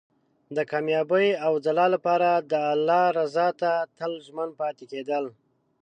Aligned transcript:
د 0.55 0.57
کامیابۍ 0.71 1.27
او 1.45 1.53
ځلا 1.65 1.85
لپاره 1.95 2.29
د 2.51 2.53
الله 2.73 3.03
رضا 3.19 3.47
ته 3.61 3.71
تل 3.97 4.13
ژمن 4.25 4.49
پاتې 4.59 4.85
کېدل. 4.91 5.25